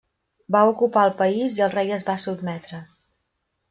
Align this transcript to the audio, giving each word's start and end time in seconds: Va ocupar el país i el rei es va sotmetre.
Va 0.55 0.61
ocupar 0.69 1.03
el 1.09 1.13
país 1.21 1.55
i 1.59 1.63
el 1.69 1.71
rei 1.77 1.95
es 2.01 2.09
va 2.11 2.19
sotmetre. 2.27 2.85